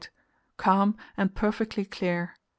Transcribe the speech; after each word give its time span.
calm, 0.57 0.97
and 1.15 1.35
perfectly 1.35 1.85
clear. 1.85 2.35